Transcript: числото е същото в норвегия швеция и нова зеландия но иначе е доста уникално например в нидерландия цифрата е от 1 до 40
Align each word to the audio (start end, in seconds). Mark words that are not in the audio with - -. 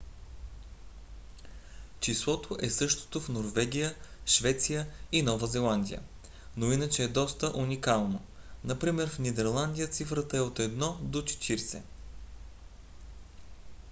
числото 1.99 2.57
е 2.61 2.69
същото 2.69 3.21
в 3.21 3.29
норвегия 3.29 3.95
швеция 4.27 4.87
и 5.11 5.21
нова 5.21 5.47
зеландия 5.47 6.01
но 6.57 6.71
иначе 6.73 7.03
е 7.03 7.07
доста 7.07 7.57
уникално 7.57 8.21
например 8.63 9.09
в 9.09 9.19
нидерландия 9.19 9.87
цифрата 9.87 10.37
е 10.37 10.41
от 10.41 10.59
1 10.59 11.01
до 11.01 11.21
40 11.21 11.81